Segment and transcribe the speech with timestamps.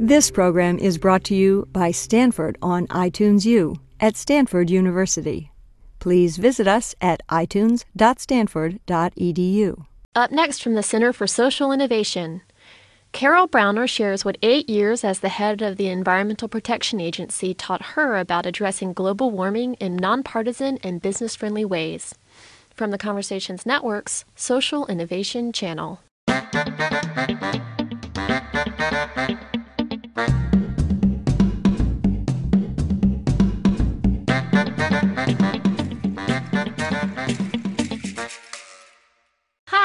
[0.00, 5.50] This program is brought to you by Stanford on iTunes U at Stanford University.
[5.98, 9.86] Please visit us at itunes.stanford.edu.
[10.14, 12.42] Up next from the Center for Social Innovation,
[13.10, 17.82] Carol Browner shares what eight years as the head of the Environmental Protection Agency taught
[17.82, 22.14] her about addressing global warming in nonpartisan and business friendly ways.
[22.72, 25.98] From the Conversations Network's Social Innovation Channel.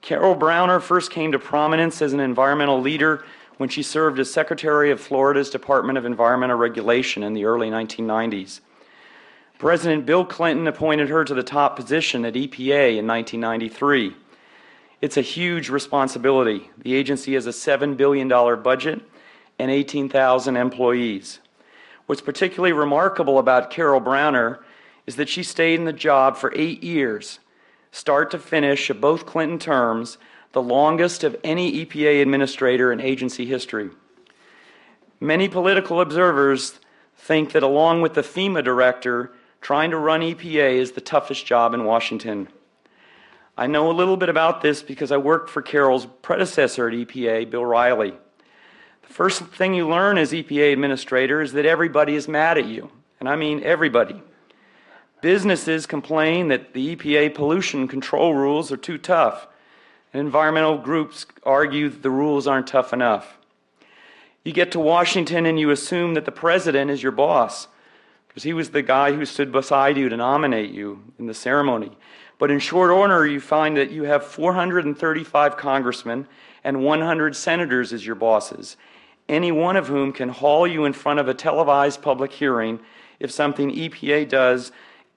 [0.01, 3.25] Carol Browner first came to prominence as an environmental leader
[3.59, 8.61] when she served as Secretary of Florida's Department of Environmental Regulation in the early 1990s.
[9.59, 14.17] President Bill Clinton appointed her to the top position at EPA in 1993.
[15.03, 16.71] It's a huge responsibility.
[16.79, 18.29] The agency has a $7 billion
[18.62, 19.03] budget
[19.59, 21.41] and 18,000 employees.
[22.10, 24.59] What's particularly remarkable about Carol Browner
[25.06, 27.38] is that she stayed in the job for eight years,
[27.93, 30.19] start to finish of both Clinton terms,
[30.50, 33.91] the longest of any EPA administrator in agency history.
[35.20, 36.81] Many political observers
[37.16, 41.75] think that, along with the FEMA director, trying to run EPA is the toughest job
[41.75, 42.49] in Washington.
[43.56, 47.49] I know a little bit about this because I worked for Carol's predecessor at EPA,
[47.53, 48.15] Bill Reilly.
[49.10, 52.91] First thing you learn as EPA administrator is that everybody is mad at you.
[53.19, 54.22] And I mean everybody.
[55.21, 59.49] Businesses complain that the EPA pollution control rules are too tough.
[60.15, 63.37] And environmental groups argue that the rules aren't tough enough.
[64.44, 67.66] You get to Washington and you assume that the president is your boss
[68.28, 71.99] because he was the guy who stood beside you to nominate you in the ceremony.
[72.38, 76.28] But in short order, you find that you have 435 congressmen
[76.62, 78.76] and 100 senators as your bosses
[79.31, 82.81] any one of whom can haul you in front of a televised public hearing
[83.19, 84.73] if something EPA does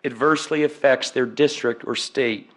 [0.06, 2.50] adversely affects their district or state.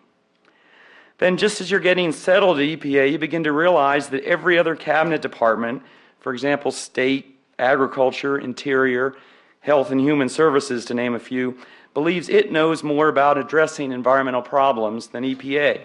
[1.19, 4.77] Then, just as you're getting settled at EPA, you begin to realize that every other
[4.77, 5.83] cabinet department,
[6.21, 9.17] for example, state, agriculture, interior,
[9.61, 11.56] health and human services, to name a few,
[11.94, 15.84] believes it knows more about addressing environmental problems than EPA.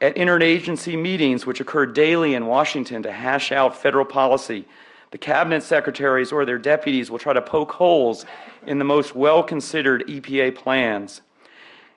[0.00, 4.66] At interagency meetings, which occur daily in Washington to hash out federal policy,
[5.10, 8.24] the cabinet secretaries or their deputies will try to poke holes
[8.66, 11.20] in the most well considered EPA plans.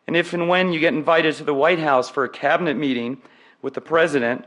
[0.06, 3.22] And if and when you get invited to the White House for a cabinet meeting
[3.62, 4.46] with the president,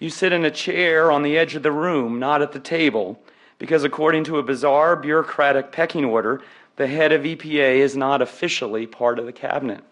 [0.00, 3.20] you sit in a chair on the edge of the room, not at the table,
[3.58, 6.42] because according to a bizarre bureaucratic pecking order,
[6.74, 9.84] the head of EPA is not officially part of the cabinet.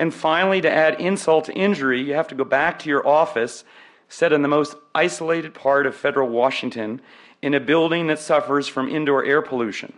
[0.00, 3.64] And finally, to add insult to injury, you have to go back to your office,
[4.08, 7.02] set in the most isolated part of federal Washington,
[7.42, 9.92] in a building that suffers from indoor air pollution.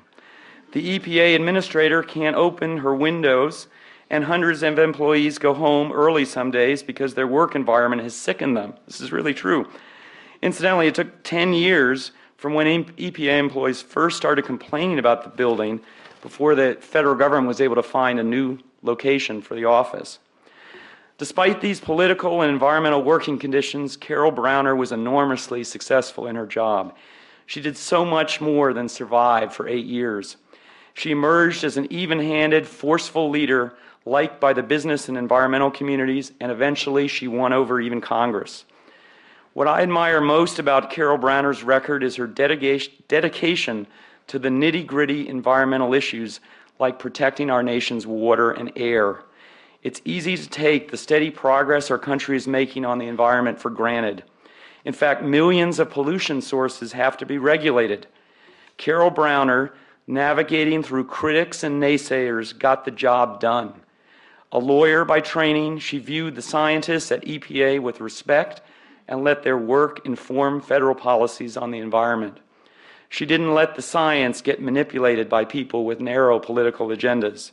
[0.73, 3.69] The EPA administrator can't open her windows,
[4.11, 8.57] and hundreds of employees go home early some days because their work environment has sickened
[8.57, 8.75] them.
[8.87, 9.69] This is really true.
[10.43, 15.81] Incidentally, it took 10 years from when EPA employees first started complaining about the building
[16.23, 20.19] before the federal government was able to find a new location for the office.
[21.19, 26.97] Despite these political and environmental working conditions, Carol Browner was enormously successful in her job.
[27.47, 30.37] She did so much more than survive for eight years.
[30.95, 33.75] She emerged as an even handed, forceful leader
[34.05, 38.65] liked by the business and environmental communities, and eventually she won over even Congress.
[39.53, 43.87] What I admire most about Carol Browner's record is her dedication
[44.27, 46.41] to the nitty gritty environmental issues
[46.83, 49.23] like protecting our nation's water and air.
[49.85, 53.71] It's easy to take the steady progress our country is making on the environment for
[53.71, 54.25] granted.
[54.85, 58.09] In fact, millions of pollution sources have to be regulated.
[58.79, 59.75] Carol Browner,
[60.09, 63.75] navigating through critics and naysayers, got the job done.
[64.51, 68.61] A lawyer by training, she viewed the scientists at EPA with respect
[69.07, 72.39] and let their work inform federal policies on the environment.
[73.13, 77.51] She didn't let the science get manipulated by people with narrow political agendas.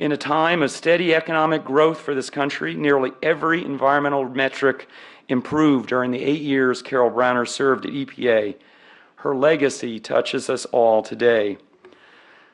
[0.00, 4.88] In a time of steady economic growth for this country, nearly every environmental metric
[5.28, 8.56] improved during the eight years Carol Browner served at EPA.
[9.14, 11.58] Her legacy touches us all today.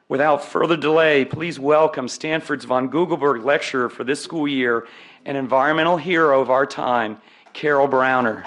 [0.06, 4.86] Without further delay, please welcome Stanford's von Gugelberg Lecturer for this school year,
[5.24, 7.22] an environmental hero of our time,
[7.54, 8.44] Carol Browner.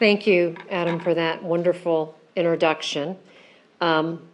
[0.00, 3.18] Thank you, Adam, for that wonderful introduction.
[3.82, 4.26] Um,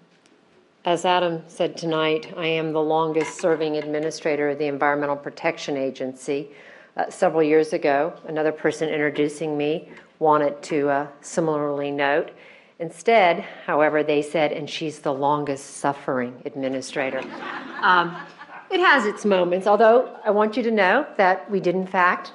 [0.84, 6.50] as Adam said tonight, I am the longest serving administrator of the Environmental Protection Agency.
[6.96, 9.90] Uh, several years ago, another person introducing me
[10.20, 12.30] wanted to uh, similarly note.
[12.78, 17.22] Instead, however, they said, and she's the longest suffering administrator.
[17.82, 18.16] Um,
[18.70, 22.32] it has its moments, although I want you to know that we did, in fact,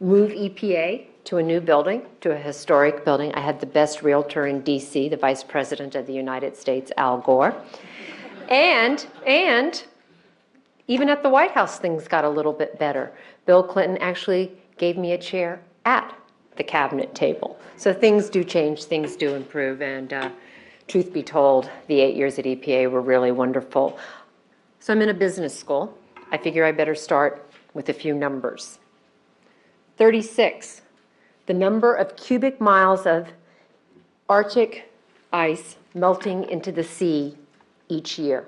[0.00, 3.32] move EPA to a new building, to a historic building.
[3.34, 7.18] I had the best realtor in DC, the Vice President of the United States, Al
[7.18, 7.54] Gore.
[8.48, 9.82] And, and
[10.88, 13.12] even at the White House, things got a little bit better.
[13.46, 16.14] Bill Clinton actually gave me a chair at
[16.56, 17.58] the cabinet table.
[17.76, 20.30] So things do change, things do improve, and uh,
[20.88, 23.98] truth be told, the eight years at EPA were really wonderful.
[24.80, 25.96] So I'm in a business school.
[26.30, 28.78] I figure I better start with a few numbers.
[29.96, 30.81] 36
[31.46, 33.28] the number of cubic miles of
[34.28, 34.90] Arctic
[35.32, 37.36] ice melting into the sea
[37.88, 38.46] each year.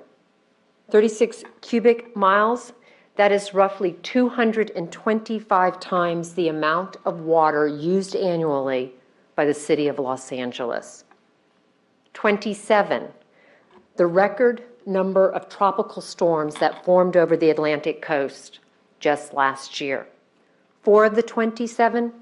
[0.89, 2.73] 36 cubic miles,
[3.15, 8.93] that is roughly 225 times the amount of water used annually
[9.35, 11.03] by the city of Los Angeles.
[12.13, 13.07] 27,
[13.97, 18.59] the record number of tropical storms that formed over the Atlantic coast
[18.99, 20.07] just last year.
[20.83, 22.13] Four of the 27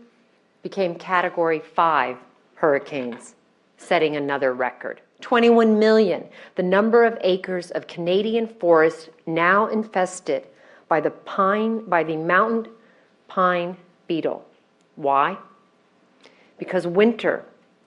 [0.63, 2.18] became Category 5
[2.56, 3.36] hurricanes,
[3.77, 5.01] setting another record.
[5.21, 6.25] 21 million,
[6.56, 10.48] the number of acres of Canadian forest now infested
[10.88, 12.71] by the pine by the mountain
[13.27, 13.77] pine
[14.07, 14.45] beetle.
[14.95, 15.38] Why?
[16.57, 17.45] Because winter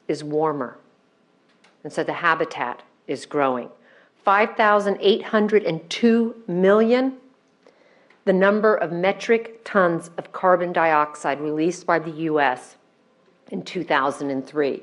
[0.08, 0.78] is warmer.
[1.84, 3.68] And so the habitat is growing.
[4.24, 7.18] 5,802 million
[8.26, 12.76] the number of metric tons of carbon dioxide released by the U.S.
[13.52, 14.82] in 2003.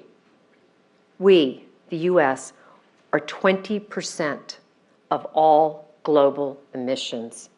[1.20, 2.54] We, the U.S.,
[3.12, 4.58] are 20%
[5.12, 7.50] of all global emissions,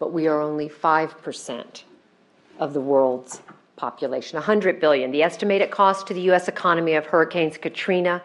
[0.00, 1.82] but we are only 5%
[2.58, 3.40] of the world's
[3.76, 4.34] population.
[4.34, 6.48] 100 billion, the estimated cost to the U.S.
[6.48, 8.20] economy of hurricanes Katrina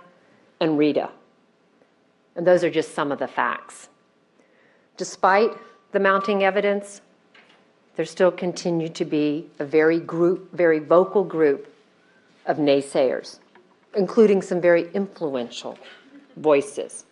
[0.60, 1.12] and Rita.
[2.36, 3.90] And those are just some of the facts.
[4.98, 5.52] Despite
[5.94, 7.02] the mounting evidence,
[7.96, 11.74] there still continue to be a very group, very vocal group
[12.48, 13.40] of naysayers,
[13.96, 15.78] including some very influential
[16.38, 17.06] voices.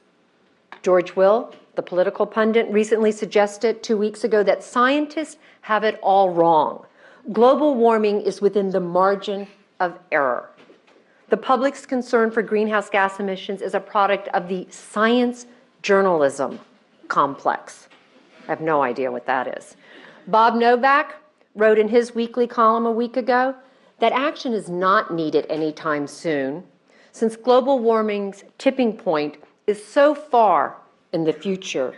[0.82, 6.32] George Will, the political pundit, recently suggested two weeks ago that scientists have it all
[6.32, 6.84] wrong.
[7.32, 9.48] Global warming is within the margin
[9.80, 10.50] of error.
[11.30, 15.46] The public's concern for greenhouse gas emissions is a product of the science
[15.84, 16.60] journalism
[17.08, 17.88] complex.
[18.52, 19.78] I have no idea what that is.
[20.28, 21.16] Bob Novak
[21.56, 23.56] wrote in his weekly column a week ago
[24.00, 26.66] that action is not needed anytime soon,
[27.14, 30.76] since global warming's tipping point is so far
[31.14, 31.96] in the future,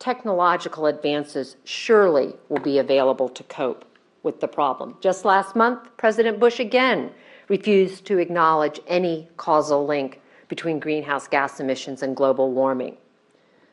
[0.00, 3.84] technological advances surely will be available to cope
[4.24, 4.96] with the problem.
[5.00, 7.12] Just last month, President Bush again
[7.46, 12.96] refused to acknowledge any causal link between greenhouse gas emissions and global warming.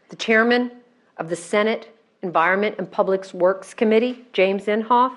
[0.10, 0.70] The chairman
[1.18, 5.16] of the Senate Environment and Public Works Committee, James Inhofe,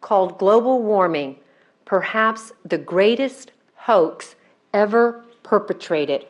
[0.00, 1.36] called global warming
[1.84, 4.36] perhaps the greatest hoax
[4.72, 6.26] ever perpetrated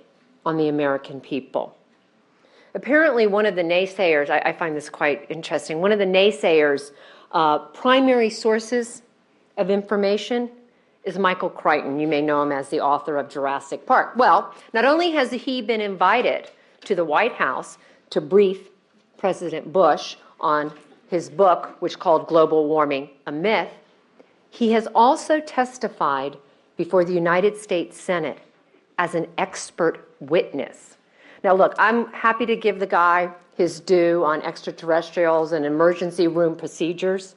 [0.46, 1.76] on the American people.
[2.74, 6.92] Apparently, one of the naysayers, I, I find this quite interesting, one of the naysayers'
[7.32, 9.02] uh, primary sources
[9.56, 10.50] of information
[11.04, 11.98] is Michael Crichton.
[11.98, 14.16] You may know him as the author of Jurassic Park.
[14.16, 16.50] Well, not only has he been invited
[16.84, 17.78] to the White House
[18.10, 18.70] to brief
[19.20, 20.72] President Bush on
[21.08, 23.68] his book, which called Global Warming a Myth,
[24.48, 26.38] he has also testified
[26.78, 28.38] before the United States Senate
[28.98, 30.96] as an expert witness.
[31.44, 36.56] Now, look, I'm happy to give the guy his due on extraterrestrials and emergency room
[36.56, 37.34] procedures,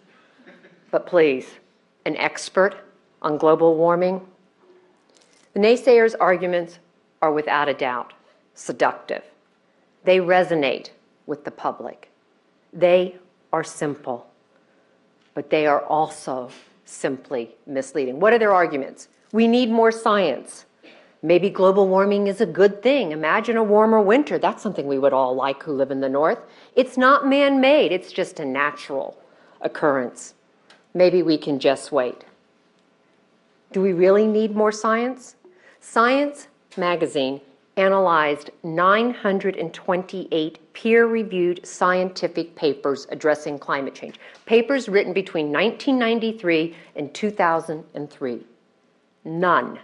[0.89, 1.47] but please,
[2.05, 2.77] an expert
[3.21, 4.25] on global warming?
[5.53, 6.79] The naysayers' arguments
[7.21, 8.13] are without a doubt
[8.53, 9.23] seductive.
[10.05, 10.91] They resonate
[11.25, 12.11] with the public.
[12.71, 13.15] They
[13.51, 14.27] are simple,
[15.33, 16.49] but they are also
[16.85, 18.19] simply misleading.
[18.19, 19.07] What are their arguments?
[19.31, 20.65] We need more science.
[21.21, 23.13] Maybe global warming is a good thing.
[23.13, 24.37] Imagine a warmer winter.
[24.37, 26.39] That's something we would all like who live in the north.
[26.75, 29.17] It's not man made, it's just a natural
[29.61, 30.33] occurrence.
[30.93, 32.25] Maybe we can just wait.
[33.71, 35.35] Do we really need more science?
[35.79, 37.41] Science magazine
[37.77, 48.45] analyzed 928 peer reviewed scientific papers addressing climate change, papers written between 1993 and 2003.
[49.25, 49.79] None,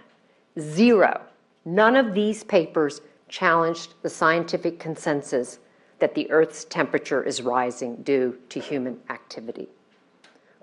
[0.58, 1.20] zero,
[1.64, 5.58] none of these papers challenged the scientific consensus
[5.98, 9.68] that the Earth's temperature is rising due to human activity.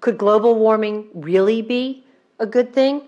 [0.02, 2.04] Could global warming really be
[2.40, 3.04] a good thing?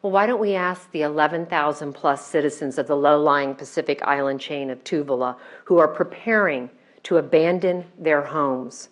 [0.00, 4.40] Well, why don't we ask the 11,000 plus citizens of the low lying Pacific island
[4.40, 6.70] chain of Tuvalu who are preparing
[7.02, 8.90] to abandon their homes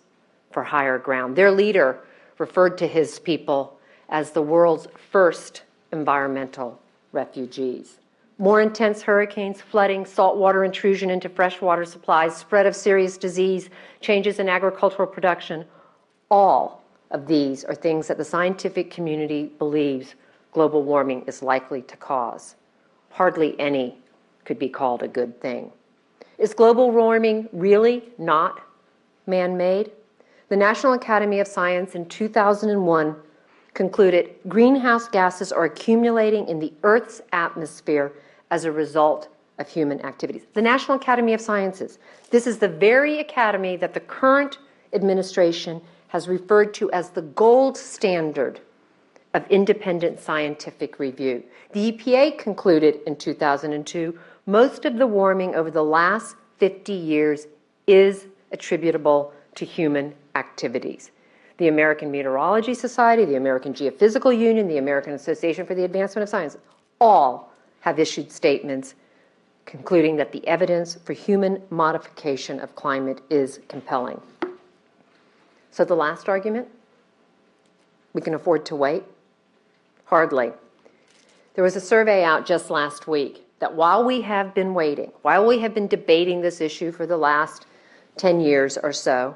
[0.51, 1.35] for higher ground?
[1.37, 2.01] Their leader
[2.39, 6.81] referred to his people as the world's first environmental
[7.13, 7.99] refugees.
[8.37, 13.69] More intense hurricanes, flooding, saltwater intrusion into freshwater supplies, spread of serious disease,
[14.01, 15.65] changes in agricultural production,
[16.29, 20.15] all of these are things that the scientific community believes
[20.51, 22.55] global warming is likely to cause.
[23.09, 23.97] Hardly any
[24.45, 25.71] could be called a good thing.
[26.37, 28.61] Is global warming really not
[29.25, 29.91] man made?
[30.49, 33.15] The National Academy of Science in 2001
[33.73, 38.13] concluded greenhouse gases are accumulating in the Earth's atmosphere
[38.49, 39.27] as a result
[39.59, 40.43] of human activities.
[40.53, 41.99] The National Academy of Sciences.
[42.29, 44.59] This is the very academy that the current
[44.93, 48.61] administration has referred to as the gold standard
[49.33, 51.43] of independent scientific review.
[51.73, 57.47] The EPA concluded in 2002 most of the warming over the last 50 years
[57.85, 61.11] is attributable to human activities.
[61.57, 66.29] The American Meteorology Society, the American Geophysical Union, the American Association for the Advancement of
[66.29, 66.57] Science,
[67.01, 68.95] all have issued statements
[69.65, 74.21] concluding that the evidence for human modification of climate is compelling.
[75.71, 76.69] So, the last argument
[78.13, 79.03] we can afford to wait.
[80.07, 80.53] Hardly.
[81.55, 85.45] There was a survey out just last week that while we have been waiting, while
[85.45, 87.65] we have been debating this issue for the last
[88.15, 89.35] 10 years or so,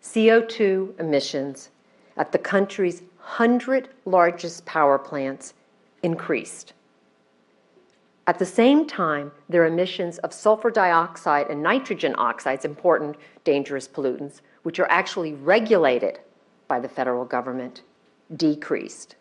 [0.00, 1.70] CO2 emissions
[2.16, 5.54] at the country's 100 largest power plants
[6.04, 6.72] increased.
[8.28, 14.40] At the same time, their emissions of sulfur dioxide and nitrogen oxides, important dangerous pollutants,
[14.62, 16.20] which are actually regulated
[16.68, 17.82] by the federal government,
[18.36, 19.16] decreased.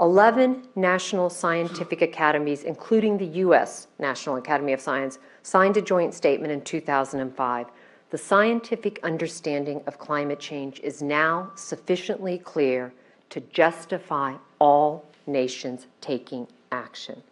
[0.00, 3.86] 11 national scientific academies, including the U.S.
[3.98, 7.66] National Academy of Science, signed a joint statement in 2005.
[8.10, 12.92] The scientific understanding of climate change is now sufficiently clear
[13.30, 17.22] to justify all nations taking action.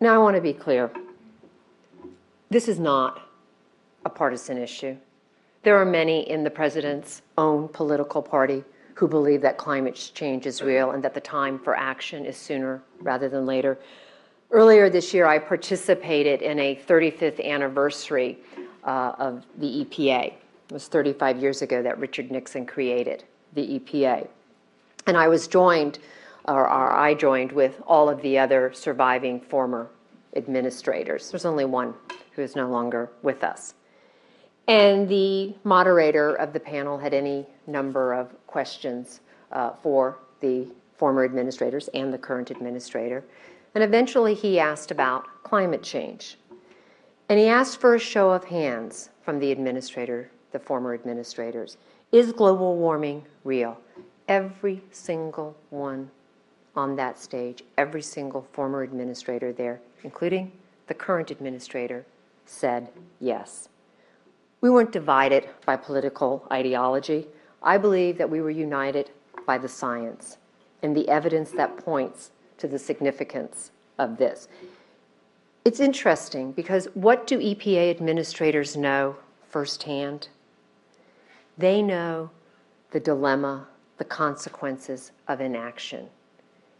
[0.00, 0.90] Now, I want to be clear
[2.50, 3.28] this is not
[4.04, 4.96] a partisan issue.
[5.62, 10.62] There are many in the president's own political party who believe that climate change is
[10.62, 13.78] real and that the time for action is sooner rather than later.
[14.50, 18.38] Earlier this year, I participated in a 35th anniversary
[18.84, 20.26] uh, of the EPA.
[20.26, 24.28] It was 35 years ago that Richard Nixon created the EPA.
[25.06, 25.98] And I was joined,
[26.44, 29.88] or, or I joined, with all of the other surviving former
[30.36, 31.30] administrators.
[31.30, 31.94] There's only one
[32.32, 33.74] who is no longer with us.
[34.68, 40.66] And the moderator of the panel had any number of questions uh, for the
[40.96, 43.24] former administrators and the current administrator.
[43.74, 46.38] And eventually he asked about climate change.
[47.28, 51.76] And he asked for a show of hands from the administrator, the former administrators.
[52.12, 53.80] Is global warming real?
[54.28, 56.10] Every single one
[56.76, 60.52] on that stage, every single former administrator there, including
[60.86, 62.04] the current administrator,
[62.44, 62.88] said
[63.18, 63.68] yes.
[64.62, 67.26] We weren't divided by political ideology.
[67.62, 69.10] I believe that we were united
[69.44, 70.38] by the science
[70.82, 74.46] and the evidence that points to the significance of this.
[75.64, 79.16] It's interesting because what do EPA administrators know
[79.48, 80.28] firsthand?
[81.58, 82.30] They know
[82.92, 83.66] the dilemma,
[83.98, 86.08] the consequences of inaction.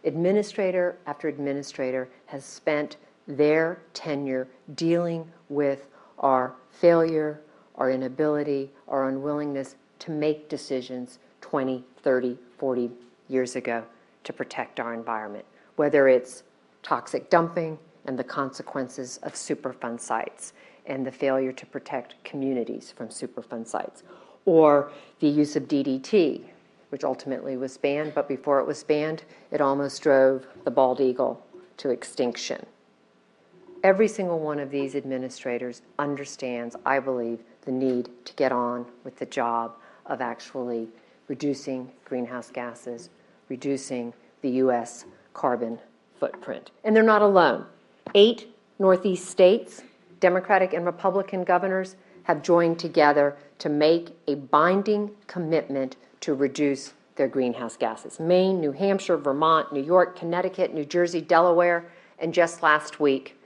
[0.04, 2.96] Administrator after administrator has spent
[3.26, 5.86] their tenure dealing with
[6.18, 7.40] our failure,
[7.76, 12.90] our inability, our unwillingness to make decisions 20, 30, 40
[13.28, 13.84] years ago
[14.24, 15.44] to protect our environment,
[15.76, 16.42] whether it's
[16.82, 20.52] toxic dumping and the consequences of Superfund sites
[20.86, 24.02] and the failure to protect communities from Superfund sites,
[24.44, 26.42] or the use of DDT,
[26.90, 31.44] which ultimately was banned, but before it was banned, it almost drove the bald eagle
[31.76, 32.66] to extinction.
[33.84, 39.16] Every single one of these administrators understands, I believe, the need to get on with
[39.18, 39.76] the job
[40.06, 40.88] of actually
[41.28, 43.10] reducing greenhouse gases,
[43.48, 45.04] reducing the U.S.
[45.34, 45.78] carbon
[46.18, 46.70] footprint.
[46.84, 47.66] And they're not alone.
[48.14, 49.82] Eight Northeast states,
[50.20, 57.28] Democratic and Republican governors, have joined together to make a binding commitment to reduce their
[57.28, 58.18] greenhouse gases.
[58.18, 61.84] Maine, New Hampshire, Vermont, New York, Connecticut, New Jersey, Delaware,
[62.18, 63.38] and just last week,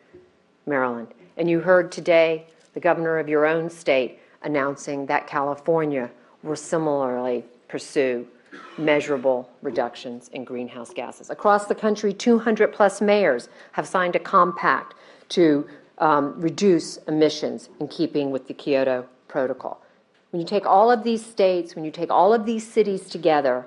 [0.67, 1.09] Maryland.
[1.37, 2.47] And you heard today
[2.77, 6.11] the governor of your own state announcing that California
[6.43, 8.27] will similarly pursue
[8.77, 11.31] measurable reductions in greenhouse gases.
[11.31, 14.95] Across the country, 200 plus mayors have signed a compact
[15.31, 15.67] to
[15.97, 19.81] um, reduce emissions in keeping with the Kyoto Protocol.
[20.31, 23.67] When you take all of these states, when you take all of these cities together,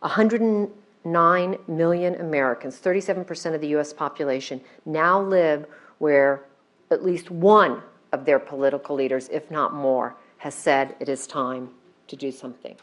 [0.00, 5.64] 109 million Americans, 37% of the US population, now live
[5.96, 6.44] where
[6.90, 7.80] at least one
[8.12, 11.70] of their political leaders, if not more, has said it is time
[12.08, 12.76] to do something.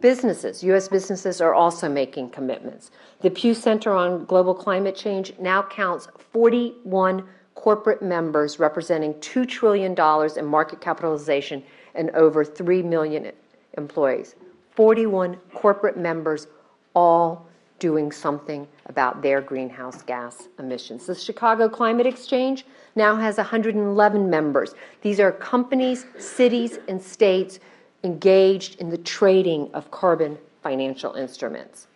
[0.00, 0.88] Businesses, U.S.
[0.88, 2.90] businesses are also making commitments.
[3.20, 9.94] The Pew Center on Global Climate Change now counts 41 corporate members representing $2 trillion
[10.36, 11.62] in market capitalization
[11.94, 13.30] and over 3 million
[13.78, 14.34] employees.
[14.74, 16.48] 41 corporate members,
[16.94, 17.46] all
[17.82, 21.04] doing something about their greenhouse gas emissions.
[21.06, 24.76] The Chicago Climate Exchange now has 111 members.
[25.00, 27.58] These are companies, cities, and states
[28.04, 31.88] engaged in the trading of carbon financial instruments.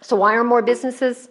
[0.00, 1.28] So, why are more businesses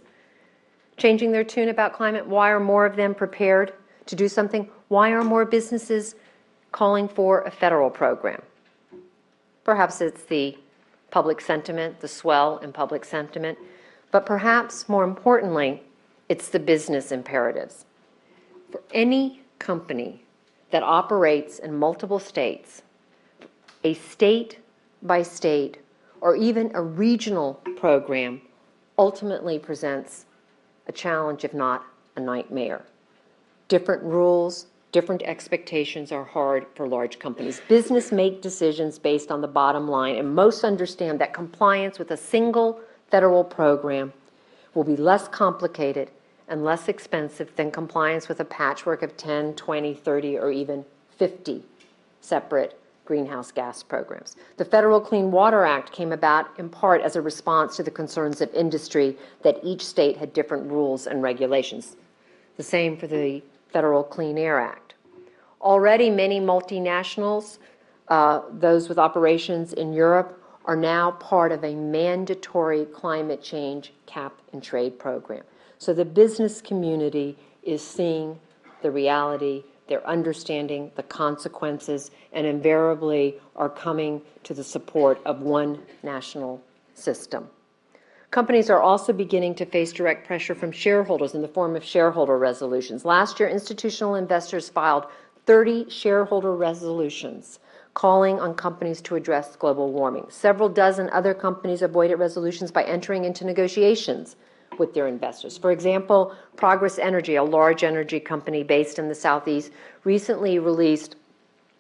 [0.98, 2.28] changing their tune about climate?
[2.28, 3.74] Why are more of them prepared
[4.06, 4.70] to do something?
[4.90, 6.14] Why are more businesses
[6.72, 8.44] calling for a federal program?
[9.64, 10.56] Perhaps it's the
[11.10, 13.58] public sentiment, the swell in public sentiment,
[14.12, 15.84] but perhaps more importantly,
[16.28, 17.86] it's the business imperatives.
[18.72, 20.24] For any company
[20.72, 22.84] that operates in multiple states,
[23.84, 24.60] a state
[25.02, 25.80] by state
[26.22, 28.42] or even a regional program
[28.98, 30.26] ultimately presents
[30.88, 32.84] a challenge, if not a nightmare.
[33.70, 37.62] Different rules, different expectations are hard for large companies.
[37.68, 42.18] Business make decisions based on the bottom line, and most understand that compliance with a
[42.18, 44.14] single federal program
[44.74, 46.12] will be less complicated
[46.48, 50.86] and less expensive than compliance with a patchwork of 10, 20, 30, or even
[51.18, 51.64] 50
[52.22, 54.36] separate greenhouse gas programs.
[54.58, 58.42] The Federal Clean Water Act came about in part as a response to the concerns
[58.42, 61.96] of industry that each state had different rules and regulations.
[62.58, 64.94] The same for the Federal Clean Air Act.
[65.62, 67.58] Already, many multinationals,
[68.10, 74.34] uh, those with operations in Europe, are now part of a mandatory climate change cap
[74.54, 75.44] and trade program.
[75.78, 78.40] So the business community is seeing
[78.82, 85.82] the reality they're understanding the consequences, and invariably are coming to the support of one
[86.04, 86.62] national
[86.94, 87.50] system.
[88.30, 92.38] Companies are also beginning to face direct pressure from shareholders in the form of shareholder
[92.38, 93.04] resolutions.
[93.04, 95.06] Last year, institutional investors filed
[95.48, 97.58] 30 shareholder resolutions
[97.94, 100.26] calling on companies to address global warming.
[100.30, 104.36] Several dozen other companies avoided resolutions by entering into negotiations
[104.78, 105.58] with their investors.
[105.58, 109.72] For example, Progress Energy, a large energy company based in the Southeast,
[110.04, 111.16] recently released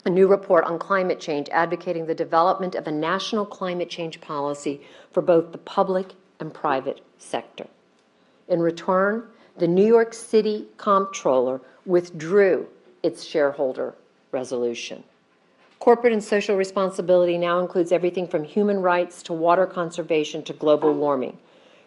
[0.06, 4.82] a new report on climate change advocating the development of a national climate change policy
[5.12, 7.68] for both the public and private sector.
[8.48, 9.24] In return,
[9.58, 12.68] the New York City comptroller withdrew
[13.04, 13.94] its shareholder
[14.32, 15.04] resolution.
[15.80, 20.94] Corporate and social responsibility now includes everything from human rights to water conservation to global
[20.94, 21.38] warming.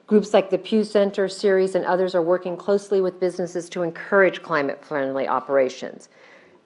[0.06, 4.42] Groups like the Pew Center Ceres and others are working closely with businesses to encourage
[4.42, 6.08] climate friendly operations.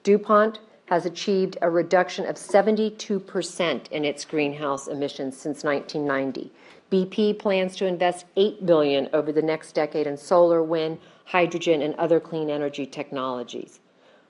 [0.03, 6.49] DuPont has achieved a reduction of 72% in its greenhouse emissions since 1990.
[6.89, 11.93] BP plans to invest 8 billion over the next decade in solar, wind, hydrogen and
[11.95, 13.81] other clean energy technologies.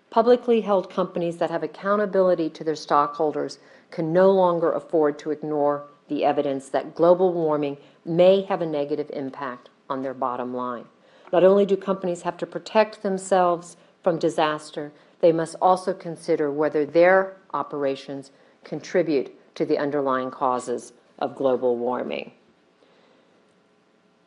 [0.10, 3.60] Publicly held companies that have accountability to their stockholders
[3.92, 9.10] can no longer afford to ignore the evidence that global warming may have a negative
[9.14, 10.86] impact on their bottom line.
[11.34, 16.86] Not only do companies have to protect themselves from disaster, they must also consider whether
[16.86, 18.32] their operations
[18.64, 22.32] contribute to the underlying causes of global warming.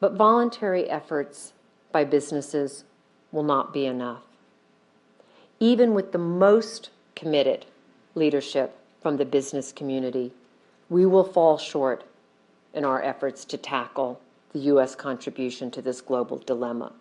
[0.00, 1.52] But voluntary efforts
[1.92, 2.84] by businesses
[3.32, 4.22] will not be enough.
[5.60, 7.66] Even with the most committed
[8.14, 10.32] leadership from the business community,
[10.88, 12.04] we will fall short
[12.72, 14.20] in our efforts to tackle
[14.52, 14.94] the U.S.
[14.94, 16.92] contribution to this global dilemma.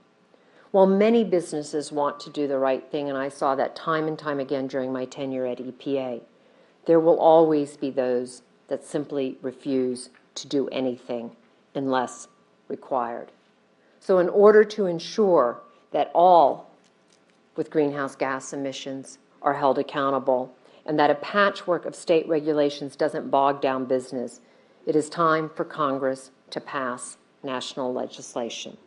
[0.71, 4.19] While many businesses want to do the right thing, and I saw that time and
[4.19, 6.21] time again during my tenure at EPA,
[6.85, 11.31] there will always be those that simply refuse to do anything
[11.73, 12.27] unless
[12.67, 13.31] required.
[13.99, 15.59] So, in order to ensure
[15.91, 16.68] that all
[17.59, 23.29] with greenhouse gas emissions are held accountable and that a patchwork of state regulations doesn't
[23.29, 24.39] bog down business,
[24.85, 28.77] it is time for Congress to pass national legislation.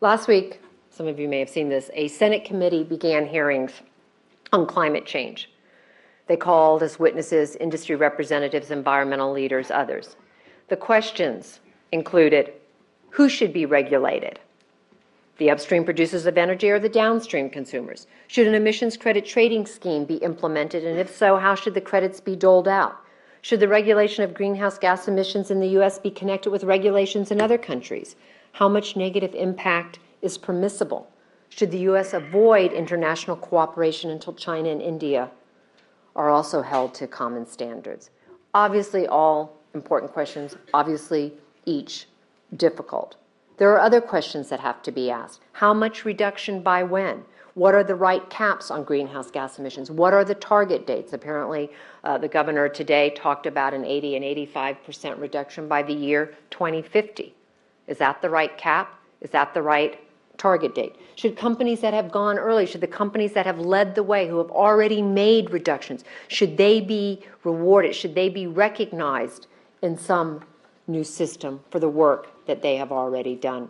[0.00, 3.72] Last week, some of you may have seen this, a Senate committee began hearings
[4.54, 5.50] on climate change.
[6.28, 10.16] They called as witnesses industry representatives, environmental leaders, others.
[10.68, 11.60] The questions
[11.92, 12.54] included
[13.10, 14.40] who should be regulated?
[15.38, 18.06] The upstream producers of energy or the downstream consumers?
[18.26, 20.84] Should an emissions credit trading scheme be implemented?
[20.84, 22.96] And if so, how should the credits be doled out?
[23.42, 25.98] Should the regulation of greenhouse gas emissions in the U.S.
[25.98, 28.16] be connected with regulations in other countries?
[28.52, 31.10] How much negative impact is permissible?
[31.50, 32.14] Should the U.S.
[32.14, 35.30] avoid international cooperation until China and India
[36.16, 38.10] are also held to common standards?
[38.54, 41.34] Obviously, all important questions, obviously,
[41.66, 42.06] each
[42.56, 43.16] difficult.
[43.58, 45.40] There are other questions that have to be asked.
[45.52, 47.24] How much reduction by when?
[47.54, 49.90] What are the right caps on greenhouse gas emissions?
[49.90, 51.14] What are the target dates?
[51.14, 51.70] Apparently,
[52.04, 57.34] uh, the governor today talked about an 80 and 85% reduction by the year 2050.
[57.86, 59.00] Is that the right cap?
[59.22, 59.98] Is that the right
[60.36, 60.96] target date?
[61.14, 64.36] Should companies that have gone early, should the companies that have led the way, who
[64.36, 67.94] have already made reductions, should they be rewarded?
[67.94, 69.46] Should they be recognized
[69.80, 70.44] in some
[70.86, 73.68] new system for the work that they have already done?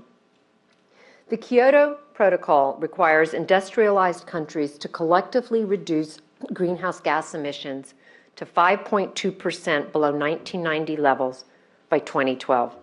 [1.28, 6.18] The Kyoto Protocol requires industrialized countries to collectively reduce
[6.52, 7.94] greenhouse gas emissions
[8.36, 11.44] to 5.2% below 1990 levels
[11.88, 12.76] by 2012.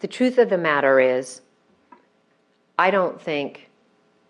[0.00, 1.40] The truth of the matter is,
[2.78, 3.70] I don't think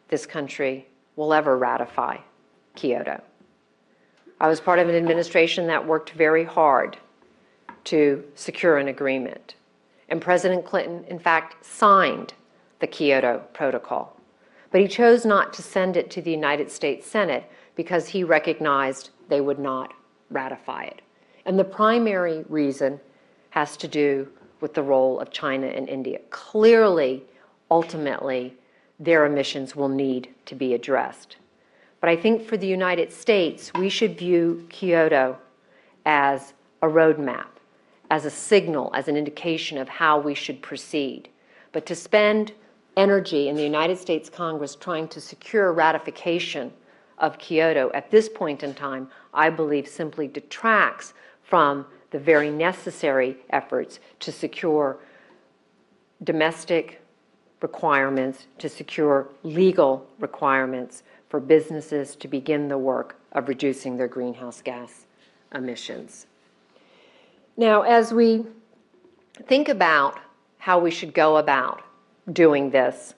[0.09, 2.19] this country will ever ratify
[2.77, 3.21] Kyoto.
[4.41, 6.97] I was part of an administration that worked very hard
[7.85, 9.55] to secure an agreement.
[10.09, 12.35] And President Clinton, in fact, signed
[12.81, 14.17] the Kyoto Protocol.
[14.71, 19.11] But he chose not to send it to the United States Senate because he recognized
[19.29, 19.95] they would not
[20.31, 21.03] ratify it.
[21.45, 23.01] And the primary reason
[23.51, 24.29] has to do
[24.61, 26.19] with the role of China and India.
[26.31, 27.23] Clearly,
[27.71, 28.55] ultimately,
[28.99, 31.37] their emissions will need to be addressed.
[32.01, 35.39] But I think for the United States, we should view Kyoto
[36.05, 37.47] as a roadmap,
[38.11, 41.29] as a signal, as an indication of how we should proceed.
[41.73, 42.53] But to spend
[42.97, 46.73] energy in the United States Congress trying to secure ratification
[47.19, 53.37] of Kyoto at this point in time, I believe simply detracts from the very necessary
[53.51, 54.99] efforts to secure
[56.23, 57.03] domestic
[57.61, 64.63] requirements, to secure legal requirements for businesses to begin the work of reducing their greenhouse
[64.63, 65.07] gas
[65.55, 66.27] emissions.
[67.59, 68.45] Now, as we
[69.47, 70.19] think about
[70.59, 71.83] how we should go about
[72.33, 73.15] doing this,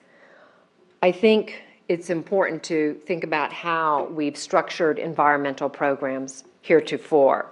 [1.01, 7.51] I think it's important to think about how we've structured environmental programs heretofore.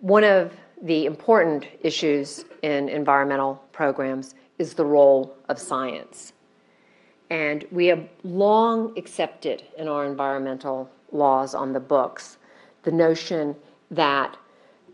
[0.00, 6.32] One of the important issues in environmental programs is the role of science.
[7.30, 12.38] And we have long accepted in our environmental laws on the books
[12.82, 13.54] the notion
[13.92, 14.36] that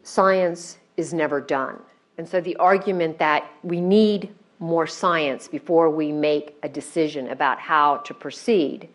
[0.09, 1.79] science is never done.
[2.17, 7.59] And so the argument that we need more science before we make a decision about
[7.61, 8.89] how to proceed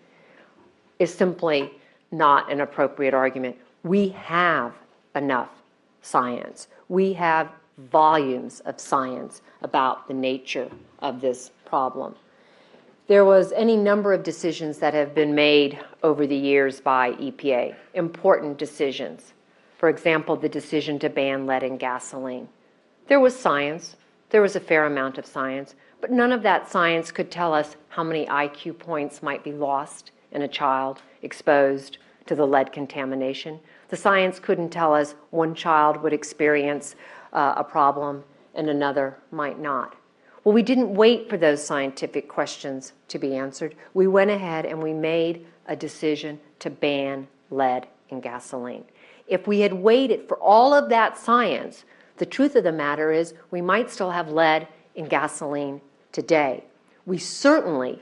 [0.97, 1.71] is simply
[2.11, 3.55] not an appropriate argument.
[3.83, 4.73] We have
[5.15, 5.49] enough
[6.01, 6.67] science.
[6.89, 12.15] We have volumes of science about the nature of this problem.
[13.07, 17.75] There was any number of decisions that have been made over the years by EPA,
[17.93, 19.33] important decisions.
[19.83, 22.47] For example, the decision to ban lead in gasoline.
[23.09, 23.97] There was science,
[24.29, 27.75] there was a fair amount of science, but none of that science could tell us
[27.89, 33.59] how many IQ points might be lost in a child exposed to the lead contamination.
[33.89, 36.95] The science couldn't tell us one child would experience
[37.33, 38.23] uh, a problem
[38.55, 39.97] and another might not.
[40.45, 43.75] Well, we didn't wait for those scientific questions to be answered.
[43.93, 48.85] We went ahead and we made a decision to ban lead in gasoline.
[49.27, 51.85] If we had waited for all of that science,
[52.17, 55.81] the truth of the matter is we might still have lead in gasoline
[56.11, 56.63] today.
[57.05, 58.01] We certainly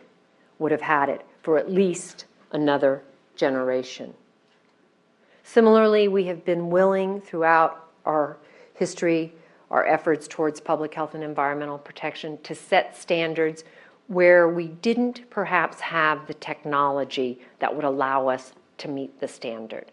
[0.59, 3.03] would have had it for at least another
[3.35, 4.13] generation.
[5.43, 8.37] Similarly, we have been willing throughout our
[8.73, 9.33] history,
[9.69, 13.63] our efforts towards public health and environmental protection, to set standards
[14.07, 19.91] where we didn't perhaps have the technology that would allow us to meet the standard.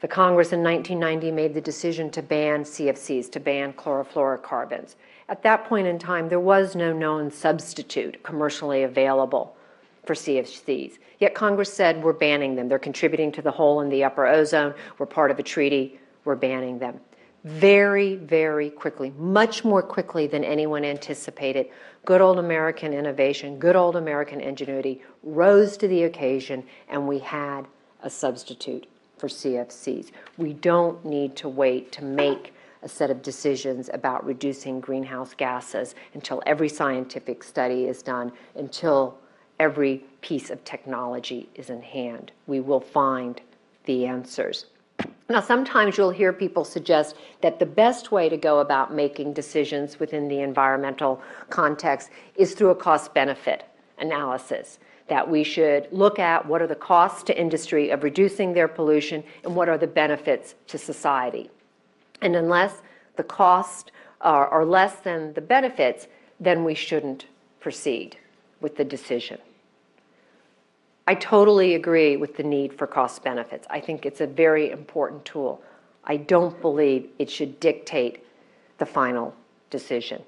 [0.00, 4.94] The Congress in 1990 made the decision to ban CFCs, to ban chlorofluorocarbons.
[5.30, 9.56] At that point in time, there was no known substitute commercially available
[10.04, 10.98] for CFCs.
[11.18, 12.68] Yet Congress said we're banning them.
[12.68, 14.74] They're contributing to the hole in the upper ozone.
[14.98, 15.98] We're part of a treaty.
[16.26, 17.00] We're banning them.
[17.44, 21.68] Very, very quickly, much more quickly than anyone anticipated,
[22.04, 27.66] good old American innovation, good old American ingenuity rose to the occasion, and we had
[28.02, 28.86] a substitute
[29.18, 30.10] for CFCs.
[30.36, 35.94] We don't need to wait to make a set of decisions about reducing greenhouse gases
[36.14, 39.18] until every scientific study is done, until
[39.58, 42.32] every piece of technology is in hand.
[42.46, 43.40] We will find
[43.86, 44.66] the answers.
[45.28, 49.98] Now, sometimes you'll hear people suggest that the best way to go about making decisions
[49.98, 53.64] within the environmental context is through a cost benefit
[53.98, 58.68] analysis that we should look at what are the costs to industry of reducing their
[58.68, 61.48] pollution and what are the benefits to society.
[62.22, 62.82] And unless
[63.16, 63.90] the costs
[64.20, 66.08] are, are less than the benefits,
[66.40, 67.26] then we shouldn't
[67.60, 68.16] proceed
[68.60, 69.38] with the decision.
[71.06, 73.66] I totally agree with the need for cost benefits.
[73.70, 75.62] I think it's a very important tool.
[76.04, 78.24] I don't believe it should dictate
[78.78, 79.34] the final
[79.70, 80.22] decision.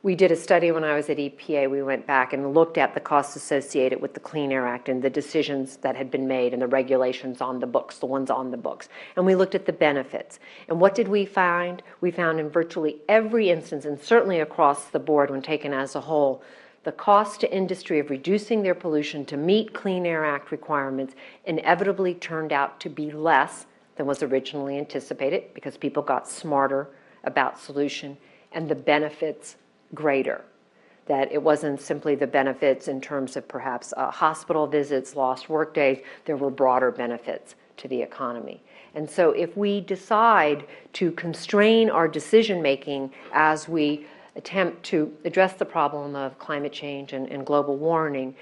[0.00, 1.68] We did a study when I was at EPA.
[1.68, 5.02] We went back and looked at the costs associated with the Clean Air Act and
[5.02, 8.52] the decisions that had been made and the regulations on the books, the ones on
[8.52, 8.88] the books.
[9.16, 10.38] And we looked at the benefits.
[10.68, 11.82] And what did we find?
[12.00, 16.00] We found in virtually every instance, and certainly across the board when taken as a
[16.00, 16.44] whole,
[16.84, 22.14] the cost to industry of reducing their pollution to meet Clean Air Act requirements inevitably
[22.14, 26.88] turned out to be less than was originally anticipated because people got smarter
[27.24, 28.16] about solution
[28.52, 29.56] and the benefits
[29.94, 30.44] greater.
[31.06, 36.04] That it wasn't simply the benefits in terms of perhaps uh, hospital visits, lost workdays,
[36.26, 38.62] there were broader benefits to the economy.
[38.94, 45.54] And so if we decide to constrain our decision making as we attempt to address
[45.54, 48.34] the problem of climate change and, and global warming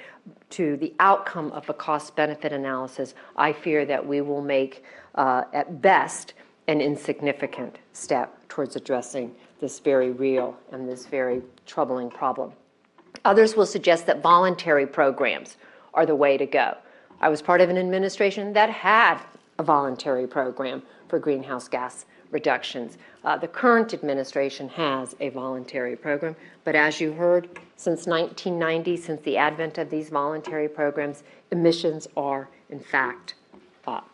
[0.50, 5.44] to the outcome of a cost benefit analysis, I fear that we will make, uh,
[5.52, 6.34] at best,
[6.68, 12.52] an insignificant step towards addressing this very real and this very troubling problem.
[13.24, 15.56] Others will suggest that voluntary programs
[15.94, 16.76] are the way to go.
[17.20, 19.20] I was part of an administration that had
[19.58, 22.98] a voluntary program for greenhouse gas reductions.
[23.24, 29.22] Uh, the current administration has a voluntary program, but as you heard, since 1990, since
[29.22, 33.34] the advent of these voluntary programs, emissions are, in fact,
[33.86, 34.10] up.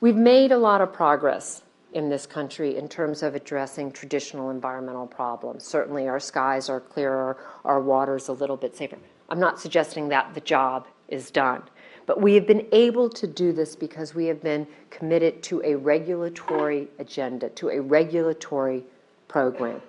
[0.00, 1.62] We've made a lot of progress
[1.92, 5.64] in this country in terms of addressing traditional environmental problems.
[5.64, 8.98] Certainly, our skies are clearer, our water's a little bit safer.
[9.28, 11.62] I'm not suggesting that the job is done.
[12.06, 15.76] But we have been able to do this because we have been committed to a
[15.76, 18.82] regulatory agenda, to a regulatory
[19.28, 19.80] program.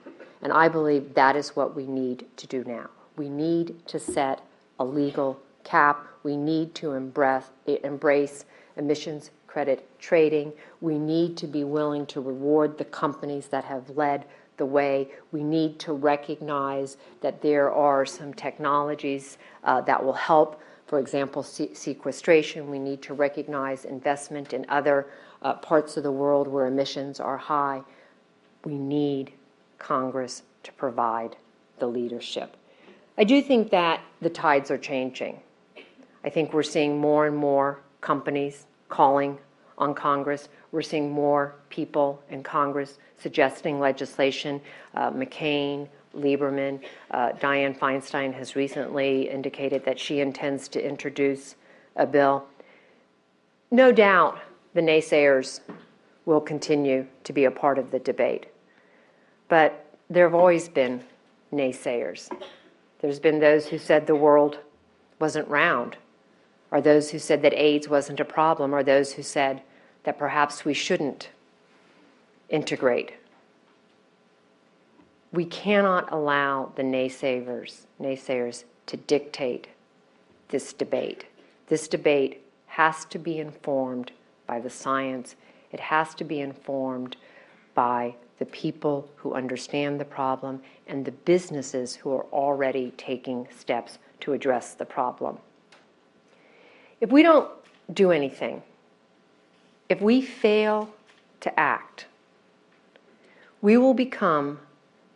[0.43, 2.89] And I believe that is what we need to do now.
[3.15, 4.41] We need to set
[4.79, 6.05] a legal cap.
[6.23, 8.45] We need to embrace, embrace
[8.77, 10.53] emissions credit trading.
[10.79, 14.23] We need to be willing to reward the companies that have led
[14.55, 15.09] the way.
[15.33, 21.43] We need to recognize that there are some technologies uh, that will help, for example,
[21.43, 22.71] se- sequestration.
[22.71, 25.07] We need to recognize investment in other
[25.41, 27.81] uh, parts of the world where emissions are high.
[28.63, 29.33] We need
[29.79, 31.35] Congress to provide
[31.79, 32.55] the leadership.
[33.17, 35.41] I do think that the tides are changing.
[36.23, 39.39] I think we're seeing more and more companies calling
[39.79, 40.49] on Congress.
[40.71, 44.61] We're seeing more people in Congress suggesting legislation.
[44.93, 51.55] Uh, McCain, Lieberman, uh, Dianne Feinstein has recently indicated that she intends to introduce
[51.95, 52.45] a bill.
[53.71, 54.39] No doubt
[54.73, 55.61] the naysayers
[56.25, 58.47] will continue to be a part of the debate.
[59.47, 61.03] But there have always been
[61.51, 62.29] naysayers.
[62.99, 64.59] There's been those who said the world
[65.19, 65.97] wasn't round
[66.71, 69.61] are those who said that AIDS wasn't a problem, or those who said
[70.03, 71.29] that perhaps we shouldn't
[72.49, 73.13] integrate
[75.31, 79.67] We cannot allow the naysayers, naysayers to dictate
[80.49, 81.25] this debate.
[81.67, 84.11] This debate has to be informed
[84.45, 85.35] by the science.
[85.71, 87.15] It has to be informed
[87.73, 93.99] by the people who understand the problem and the businesses who are already taking steps
[94.19, 95.37] to address the problem.
[97.01, 97.49] If we don't
[97.91, 98.61] do anything,
[99.89, 100.93] if we fail
[101.41, 102.05] to act,
[103.59, 104.59] we will become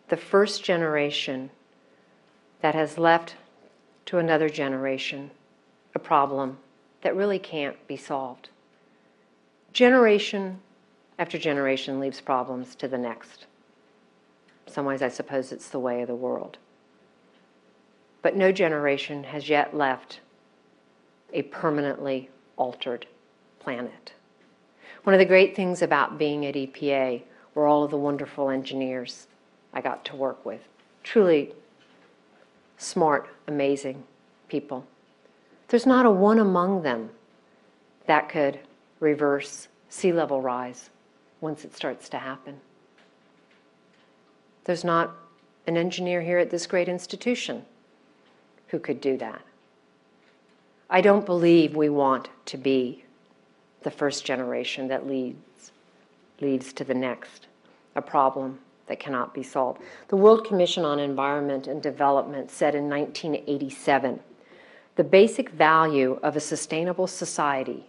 [0.10, 1.52] the first generation
[2.62, 3.36] that has left
[4.08, 5.30] to another generation
[5.94, 6.58] a problem
[7.02, 8.50] that really can't be solved.
[9.72, 10.60] Generation
[11.18, 13.46] after generation leaves problems to the next.
[14.68, 16.58] In some ways, I suppose it's the way of the world.
[18.22, 20.20] But no generation has yet left
[21.36, 23.06] a permanently altered
[23.60, 24.14] planet.
[25.04, 27.22] One of the great things about being at EPA
[27.54, 29.28] were all of the wonderful engineers
[29.74, 30.62] I got to work with.
[31.04, 31.54] Truly
[32.78, 34.04] smart, amazing
[34.48, 34.88] people.
[35.68, 37.10] There's not a one among them
[38.08, 38.60] that could
[39.00, 40.90] reverse sea level rise
[41.42, 42.60] once it starts to happen.
[44.64, 45.16] There's not
[45.68, 47.66] an engineer here at this great institution
[48.68, 49.42] who could do that.
[50.88, 53.04] I don't believe we want to be
[53.82, 55.72] the first generation that leads,
[56.40, 57.48] leads to the next,
[57.96, 59.82] a problem that cannot be solved.
[60.10, 64.20] The World Commission on Environment and Development said in 1987
[64.96, 67.86] the basic value of a sustainable society,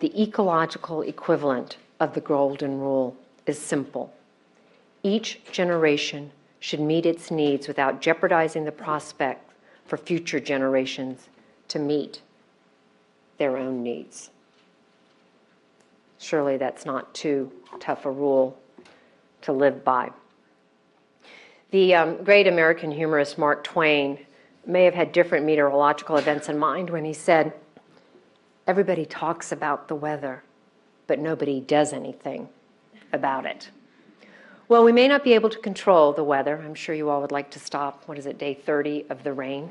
[0.00, 4.12] the ecological equivalent of the Golden Rule, is simple.
[5.02, 6.30] Each generation
[6.60, 9.50] should meet its needs without jeopardizing the prospect
[9.86, 11.28] for future generations
[11.68, 12.20] to meet
[13.38, 14.30] their own needs.
[16.18, 18.58] Surely that's not too tough a rule
[19.42, 20.10] to live by.
[21.70, 24.18] The um, great American humorist Mark Twain
[24.66, 27.52] may have had different meteorological events in mind when he said,
[28.66, 30.42] Everybody talks about the weather,
[31.06, 32.48] but nobody does anything
[33.12, 33.68] about it.
[34.68, 36.62] Well, we may not be able to control the weather.
[36.64, 39.34] I'm sure you all would like to stop, what is it, day 30 of the
[39.34, 39.68] rain.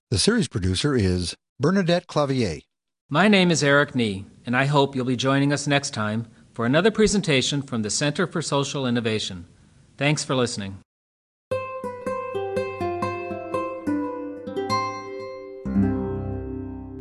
[0.09, 2.61] The series producer is Bernadette Clavier.
[3.07, 6.65] My name is Eric Nee, and I hope you'll be joining us next time for
[6.65, 9.45] another presentation from the Center for Social Innovation.
[9.95, 10.79] Thanks for listening.